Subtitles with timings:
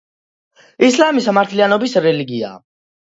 [0.87, 2.59] ისლამი სამართლიანობის რელიგიაა.